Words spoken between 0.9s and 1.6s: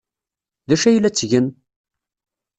la ttgen?